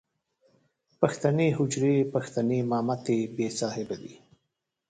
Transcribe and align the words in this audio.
پښتنې 1.01 1.47
حجرې، 1.57 1.97
پښتنې 2.13 2.59
مامتې 2.71 3.17
بې 3.35 3.47
صاحبه 3.59 3.95
دي. 4.03 4.15